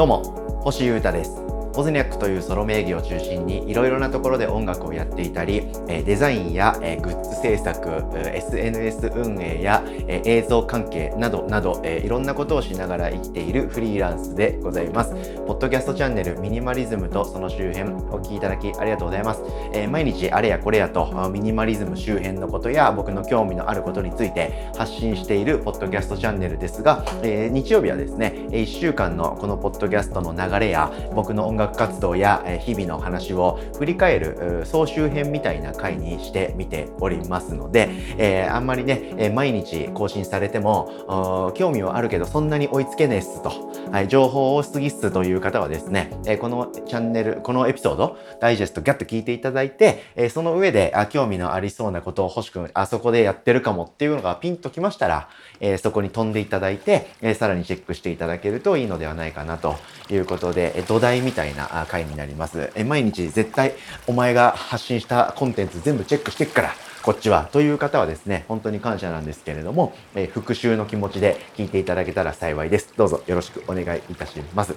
[0.00, 0.22] どうも
[0.62, 1.49] 星優太です。
[1.80, 15.14] ポズニャックというソロ名義を中心にいろいろなところで音楽をやっていたりデザインやグッズ制作 SNS 運営や映像関係などなどいろんなことをしながら生きているフリーランスでございます。
[15.46, 19.40] ポッドキャストチャンネルミニマリズムとその周辺お聴きいただきありがとうございます。
[19.88, 37.88] 毎日あれやこれやとミニマリズム周辺のことや僕の興味のあることについて発信しているポッドキャストチャンネルですが日曜日はですね1週間のこのポッドキャストの流れや僕の音楽活動や日々の話を振り返る総集編みたいな回にしてみておりますので、
[38.18, 43.50] えー、あんまりね、毎日更新されても興味はあるけどそんなに追いつけねえっすと、
[43.90, 46.10] はい、情報多すぎっすという方はですね、
[46.40, 55.28] このチャンネルこのエピソードダイジェストギャッと聞いていただいて、その上であ興味のありそうなことを星くあそこでやってるかもっていうのがピンときましたら、
[55.60, 59.76] えそこに飛んでいただいて、えさらにチェックしていただけるといいのではないかなと
[60.10, 62.70] いうことで、え土台みたいないな回になります。
[62.74, 63.74] え毎日絶対
[64.06, 67.48] お前が発信したコンテンツ全部チェックしてっから、こっちは。
[67.52, 72.94] という方はですね、本当に感謝なんですけれども、え復習の気持ちで聞いていただけたら幸いです。
[72.96, 74.74] どうぞよろしくお願いいたします。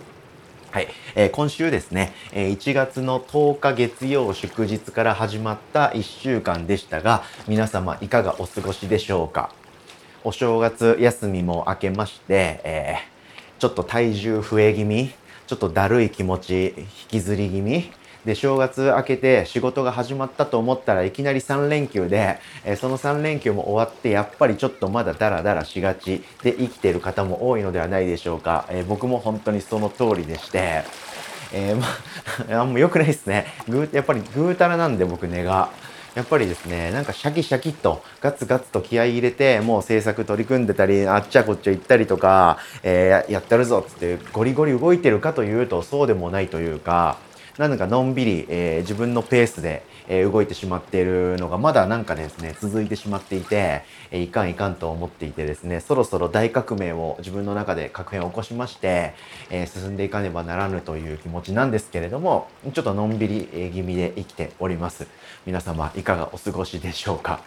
[0.71, 9.51] はい、えー、今週ですね、えー、1月の10日月曜祝日から始まった1週間でしたが、皆様いかがお過ごしでしょうか？
[10.23, 15.13] お正月休みも明けまして、えー、ちょっと体重増え気味、
[15.53, 17.91] ちょっとだるい気持ち引きずり気味。
[18.25, 26.23] で正月明けて仕事が始まったと思ったらいきなり3連休で、えその3連休も終わってやっぱりちょっとまだダラダラしがち。
[26.41, 30.85] で生きてる方も多いのではないでしょうか、え僕も本当にその通りでして、
[31.53, 31.85] えー、ま
[32.61, 33.45] あ、もう良くないですね。
[33.69, 35.69] ぐやっぱりぐうたらなんで僕根が。
[36.15, 47.17] やっぱりですね、なんかシャキシャキとガツガツと気合い入れて、もう制作取り組んでたり、あっちゃこっちゃ行ったりとか、えー、やってるぞっつってゴリゴリ動いてるかというとそうでもないというか、
[47.57, 59.13] なんかのんびり、えー、自分のペースで、え、動いてしまっているのがまだなんかですね、続いてしまっていて、え、いかんいかんと思っていてですね、そろそろ大革命を自分の中で確変を起こしまして、
[59.49, 65.07] え進んでいかねばならぬという気持ちなんですけれども、ちょっとのんびり、気味で生きております。
[65.45, 67.41] 皆様いかがお過ごしでしょうか？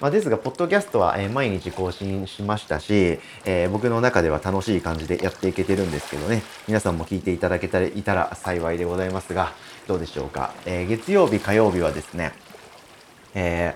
[0.00, 9.52] まあ、ですが、ポッドキャストは、え、毎日更新しましたし、えー、僕の中では楽しい感じでやっていけてるんですけどね、皆さんも聞いていただけたらいたら幸いでございますが、
[9.86, 10.54] どうでしょうか？
[10.64, 12.32] えー、月曜日、火曜日はですね、
[13.34, 13.74] え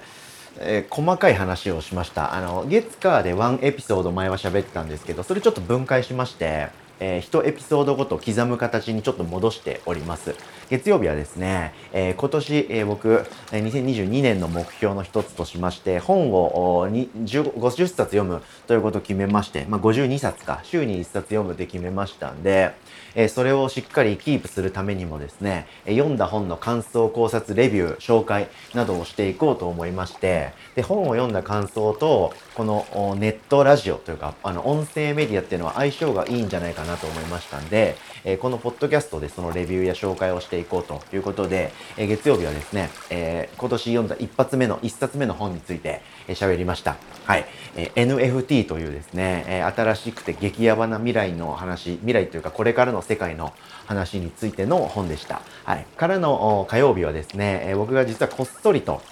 [0.59, 2.35] えー、細かい話をしました。
[2.35, 6.69] あの、月火でワンエピソード前は喋ってたんですけど、それちょっと分解しまして、
[7.01, 10.35] えー、1エピソードごと刻む形にちょっと戻しております。
[10.69, 22.73] 月曜日はですね、え、今年、えー、僕、2022年の目標の一つとしまして、本を50冊読むということを決めまして、まあ、52冊か、週に1冊読むって決めましたんで、
[23.15, 37.97] え、それをしっかりキープするためにもですね、読んだ本の感想、考察、レビュー、紹介などをしていこうと思いまして、で、本を読んだ感想と、このネットラジオというか、あの、音声メディアっていうのは相性がいいんじゃないかなと思いましたんで、
[38.29, 46.97] えこのポッドキャストでそのレビューや紹介をしていこうということで、え月曜日はですね、え今年読んだ一発目の、一冊目の本について喋、えりました。
[47.25, 47.47] はい。
[47.77, 53.53] え NFT というですね、え新しくて激ヤバな未来の話、未来というかこれからの世界の
[53.87, 55.43] 話についての本でした。
[55.65, 55.87] はい。
[55.97, 59.03] からの火曜日はですね、え僕が実はこっそりと、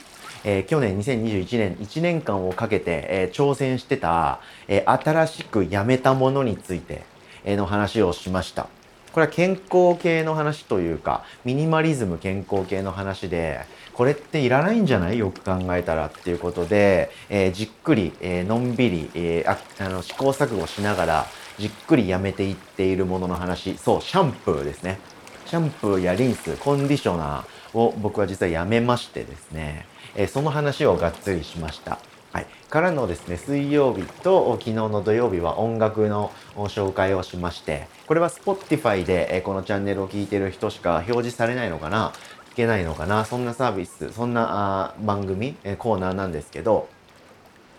[0.44, 7.02] えー、去年2021年1年間をかけて、えー、挑戦してた、えー、新しくやめたものについて、
[7.46, 8.68] えの話をしました。
[9.14, 13.60] これは健康系の話というか、ミニマリズム健康系の話で、
[13.92, 15.18] これっていらないんじゃない？
[15.18, 21.26] よく考えたらっていうことで、えじっくり、えのんびり、えああの試行錯誤しながら、
[21.60, 24.98] じっくりやめていっているものの話、そう、シャンプーですね。
[25.46, 29.86] シャンプーやリンス、コンディショナーを僕は実はやめましてですね、
[30.16, 32.00] えその話をがっつりしました。
[32.34, 42.12] はい、からのですね水曜日と昨日の土曜日は音楽の紹介をしましてこれは Spotify でこのチャンネルを聞いてる人しか表示されないのかな
[42.50, 46.88] 聞けないのかなそんなサービスそんな番組コーナーなんですけど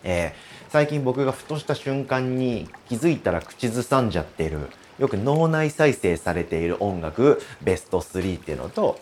[0.06, 4.70] えー、最近僕がふとした瞬間に気づいたら口ずさんじゃってる
[5.00, 9.00] よく脳内再生されている音楽ベスト3っていうのと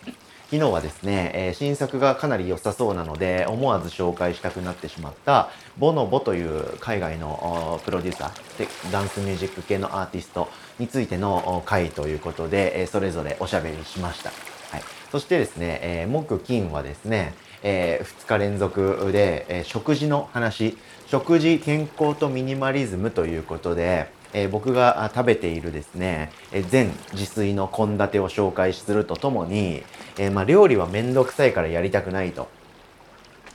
[0.53, 14.29] 昨日はですね、えー、新作がかなり良さそうなので思わず紹介したくなってしまったボノボという海外のプロデューサーでダンスミュージック系のアーティストについての回ということで、えー、それぞれおしゃべりしました。
[14.29, 17.33] はい、そしてですね、えー、木金はですね、
[17.63, 20.77] えー、2日連続で、えー、食事の話
[21.07, 29.83] 食事健康とミニマリズムということでえ、僕が食べているですね、え、全自炊の献立を紹介するとともに、
[30.18, 32.47] え、まあ、料理はめんどくさいからやりたくないと。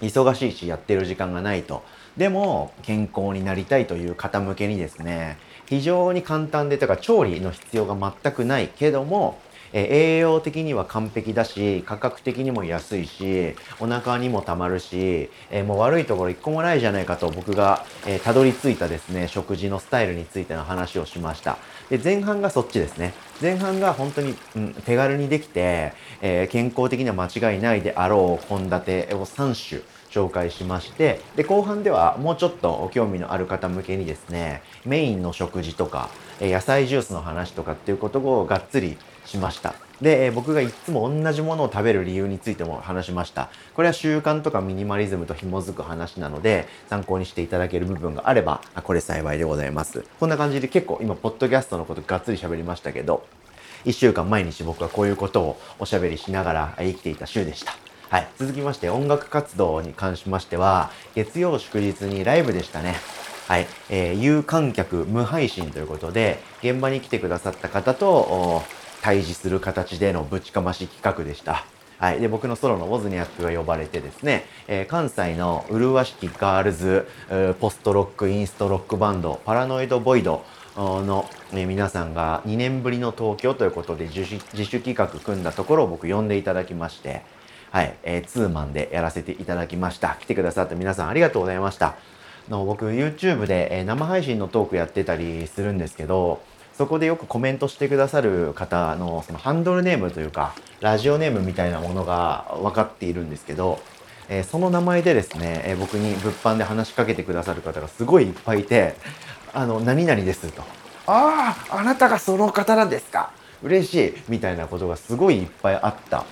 [0.00, 1.82] 忙しいしやってる時間がないと。
[2.16, 9.38] でも健康になりたいという方向けにですね、非常に簡単で、とか調理の必要が全くないけども、
[9.72, 21.58] え栄養的には完璧だし、価格的にも安いし、お腹にもたまるし、えもう悪いところ一個もないじゃないかと僕が、えたどり着いたですね、食事のスタイルについての話をしました。
[21.90, 23.14] で、前半がそっちですね。
[23.40, 36.08] 前半が本当に、うん、手軽にできて、え、健康的には間違いないであろう献立を3種、紹介しまして、で、後半ではもうちょっと興味のある方向けにですね、メインの食事とか、
[36.40, 38.96] 野菜ジュースの話とかっていうことをがっつり
[39.28, 39.74] しました。
[40.00, 43.50] で、僕がいつも同じものを食べる理由についても話しました。
[43.74, 50.04] これは習慣とかミニマリズムと紐づく話なので、参考にしていただける部分があれば、これ幸いでございます。
[50.18, 53.26] こんな感じで結構今、ポッドキャストのことがっつり喋りましたけど、
[53.84, 57.74] 1週間毎日僕はこういうことをおしゃべりしながら生きていた週でした。
[58.10, 58.28] はい。
[58.38, 62.94] 続きまして、音楽活動に関しましては、月曜祝日にライブでしたね。
[63.48, 63.66] はい。
[63.90, 68.62] えー、有観客無配信ということで、現場に来てくださった方と、
[69.02, 71.64] 対峙する形でのぶちかまし企画でした。
[71.98, 72.20] はい。
[72.20, 77.08] で、僕のソロのウォズニャックが呼ばれてですね、えー、関西の麗しきガールズ、
[77.58, 80.44] ポストロック、インストロックバンド、パラノイドボイド
[80.76, 87.22] の、ね、皆さんが2年ぶりの東京ということで自主自主企画組んだところを僕呼んでいただきまして、
[87.72, 90.16] はい、えー、ツーマンでやらせていただきました。
[90.20, 91.96] 来てくださった皆さんありがとうございました。
[92.48, 96.40] の僕 YouTube で、えー、生配信のトークやってたりするんですけど、
[96.78, 103.80] そこでよくコメントしてくださる方のそのハンドルネームというか、ラジオネームみたいなものが分かっているんですけど、
[104.28, 108.94] えー、その名前でですね、えー、僕に物販で話しかけてくださる方がすごいいっぱいいて、
[109.52, 110.62] あの、何々ですと。
[111.08, 113.32] ああ、あなたがその方なんですか
[113.64, 116.26] 嬉しいみたいなことがすごいいっぱいあった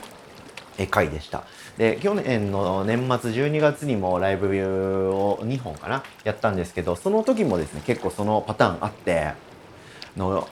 [0.88, 1.42] 回でした。
[1.76, 4.66] で、去年の年末12月にもライブビュー
[5.10, 9.32] を2本かなやったんですけど、その時もですね、結構そのパターンあって、
[10.16, 10.48] の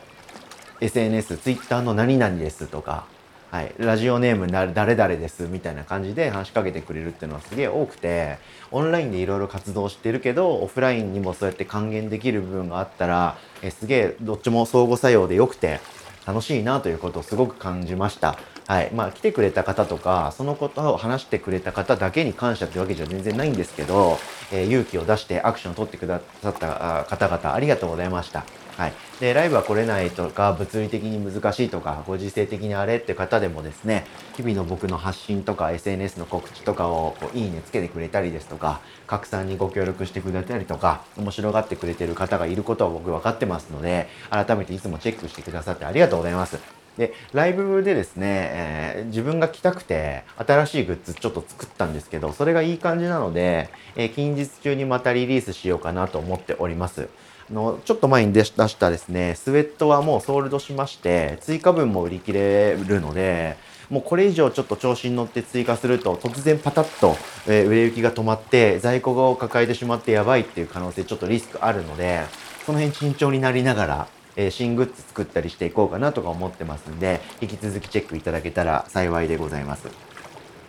[0.80, 3.06] SNS、Twitter の何々ですとか、
[3.50, 8.38] はい、ラジオネーム誰々ですみたいな感じで話しかけてくれるっていうのはすげえ多くて、
[8.72, 15.80] オンラインでいろいろ活動してるけど、オフラインにもそうやって還元できる部分があったら、えすげえどっちも相互作用で良くて、
[16.26, 18.38] 楽しいなということをすごく感じました。
[18.66, 18.90] はい。
[18.92, 24.18] まあ、来てくれた方とか、そのことを話してくれた方だけに感謝ってわけじゃ全然ないんですけど、
[24.50, 28.44] えー、勇気を出してアクションを取ってくださった方々、ありがとうございました。
[28.76, 28.96] はい。
[29.20, 46.83] で、ライブは来れないとか、物理的に難しいとか、ご時世的にあれって方でもですね、日々の僕の発信とか SNS の告知とかをこういいねつけてくれたりですとか、拡散にご協力してくれたりとか、面白がってくれてる方がいることは僕分かってますので、改めていつもチェックしてくださってありがとうございます。
[46.98, 57.08] で、ライブでですね、えー、自分が着たくて、新しいグッズちょっと作ったんですけど、それがいい感じなので、えー、近日中にまたリリースしようかなと思っております。
[57.50, 63.56] のちょっと前に出したですね、スウェットはもうソールドしまして、追加分も売り切れるので、
[63.90, 72.22] もうこれ以上ちょっと調子に乗って追加すると、突然パタッと、えー、売れ行きが止まって、在庫を抱えてしまってやばいっていう可能性ちょっとリスクあるので、
[72.64, 79.88] その辺慎重になりながら、え、新グッズ作ったりしていこうかなとか思ってますんで、引き続きチェックいただけたら幸いでございます。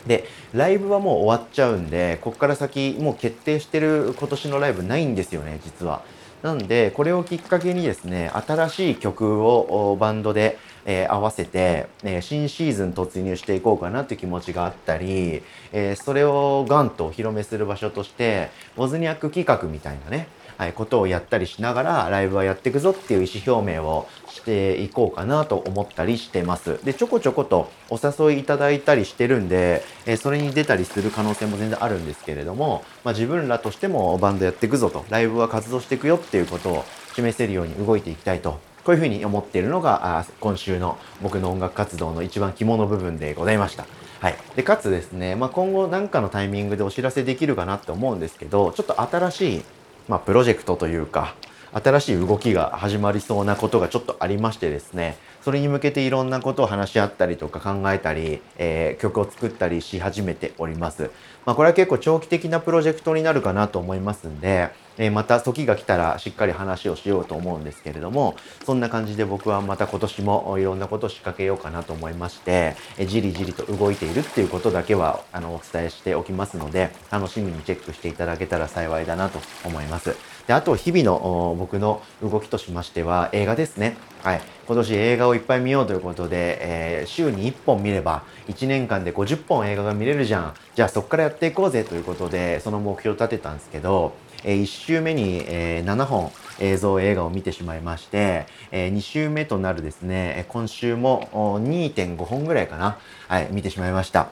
[0.08, 6.02] で、ライブはもう終わっちゃうんで、こっから先、もう決定してる今年のライブないんですよね、実は。
[6.44, 15.42] なんで、これをきっかけにですね、新しい曲をバンドで、えー、合わせて、えー、新シーズン突入していこうかなっていう気持ちがあったり、
[15.74, 26.84] えー、それをガンとお披露目する場所として、ボズニャック企画みたいなね、はい、ことをやったりしながらライブはやっていくぞっていう意思表明をしていこうかなと思ったりしてます。
[26.84, 36.86] で、ちょこちょことお誘いいただいたりしてるんで、えそれに出たりする可能性も全然あるんですけれども、まあ、自分らとしてもバンドやっていくぞと、ライブは活動していくよっていうことを
[37.16, 43.88] 示せるように動いていきたいとこういうふうに思っているのが、今週の僕の音楽活動の一番肝の部分でございました。
[44.22, 44.38] はい。
[44.56, 49.64] で、かつですね、まあ、今後何かのタイミングでお知らせできるかなって思うんですけど、ちょっと新しい
[50.08, 51.36] まあ、プロジェクトというか、
[51.74, 61.12] 新しい動きが始まりそうなことがちょっとありましてですね、それに向けていろんなことを話し合ったりとか考えたり、えー、曲を作ったりし始めております。
[61.46, 68.36] まあ、これは結構長期的なプロジェクトになるかなと思いますんで、えまた時が来たらしっかり話をしようと思うんですけれども
[68.66, 80.16] そんな感じで僕はまた今年もいろんなことを仕掛けようかなと思いまして、えじりじりと動いているっていうことだけはあのお伝えしておきますので楽しみにチェックしていただけたら幸いだなと思います。
[80.48, 83.98] であと日々の僕の動きとしましては映画ですね。
[84.22, 94.16] はい、今年映画をいっぱい見ようということで、えー、週に1本見れば1年間で50本映画が見れるじゃんじゃあそこからやっていこうぜということでその目標を立てたんですけど
[94.48, 104.30] え1週目に、え7本映像映画を見てしまいまして、え2週目となるですね、今週も2.5本ぐらいかな、はい、見てしまいました。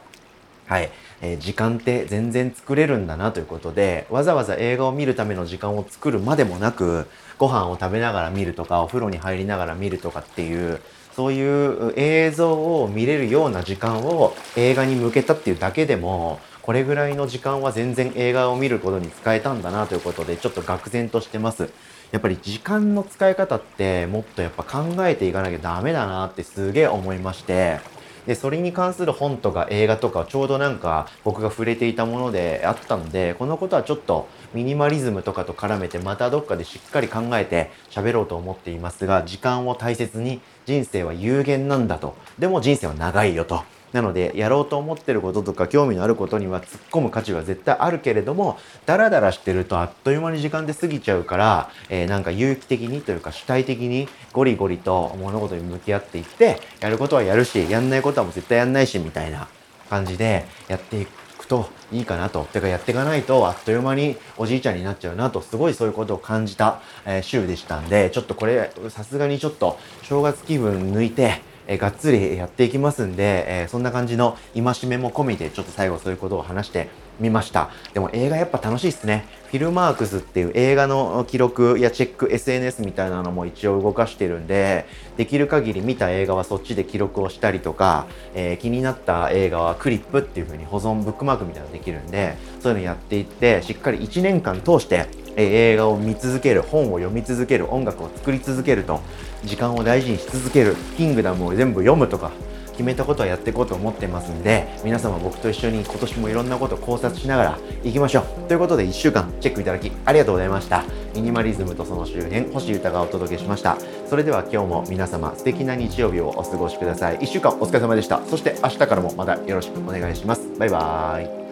[0.67, 0.91] はい、
[1.21, 10.79] えー、時間って全然作れるんだなということでわざわざ映画を見るための時間を作るまでもなくご飯を食べながら見るとかお風呂に入りながら見るとかっていう
[11.15, 21.69] そういう映像を見れるような時間を映画に向けたっていうだけでもこれぐらいの時間は全然映画を見ることに使えたんだなということでちょっと愕然としてます。
[22.11, 27.79] やっぱり時間の使い方ってもっとやっぱ考えていかなきゃダメだなってすげえ思いまして。
[28.25, 42.15] でそれに関する本とか映画とかちょうどなんか僕が触れていたものであったのでこのことはちょっとミニマリズムとかと絡めてまたどっかでしっかり考えて喋ろうと思っていますが時間を大切に人生は有限なんだと。
[42.39, 43.65] でも人生は長いよと。
[43.93, 59.47] なのでやろうと思ってることとか興味のあることには突っ込む価値は絶対あるけれどもダラダラしてるとあっという間に時間で過ぎちゃうから、えー、なんか有機的にというか主体的にゴリゴリと物事に向き合っていってやることはやるしやんないことはもう絶対やんないしみたいな
[59.89, 62.45] 感じでやっていくといいかなと。
[62.45, 76.89] てかやっていかないとあっという間におじいちゃんになっちゃうなとすごいそういうことを感じた、えー、週でしたんでちょっとこれさすがにちょっと正月気分抜いてえ、がっつりやっていきますんで、え、そんな感じの戒めも込みでちょっと最後そういうことを話して
[77.19, 77.69] みました。
[77.93, 79.25] でも映画やっぱ楽しいっすね。
[79.47, 95.05] フィルマークスっていう映画の記録やチェック SNS みたいなのも一応動かしてるんで、できる限り見た映画はそっちで記録をしたりとか、えー、気になった映画はクリップっていう風に保存ブックマークみたいなのできるんで、そういうのやっていって、しっかり1年間通して
[95.35, 99.01] 映画を見続ける本を読み続ける音楽を作り続けると
[99.43, 100.75] 時間を大事にし続ける。
[100.97, 102.31] キングダムを全部読むとか
[102.71, 108.47] 決めたことはやっていこうと思ってますんで皆様僕と一緒に今年もいろんなことを考察しながらいきましょう。
[108.47, 110.83] ということで1週間チェックいただきありがとうございました。
[111.13, 113.77] ミニマリズムとその周辺星豊がお届けしました。
[114.09, 117.19] それでは今日も皆様素敵な日曜日をお過ごしください。
[117.19, 118.21] 1週間お疲れ様でした。
[118.25, 120.41] そして明日からもまたよろしくお願いします。
[120.57, 121.42] バイバーイ。